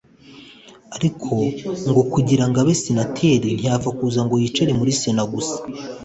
ariko 0.95 1.29
ngo 1.89 2.01
kugira 2.13 2.43
ngo 2.47 2.55
abe 2.63 2.73
senateri 2.83 3.47
ntiyapfa 3.53 3.89
kuza 3.97 4.19
ngo 4.25 4.33
yicare 4.41 4.71
muri 4.79 4.91
sena 5.01 5.23
gusa 5.33 5.57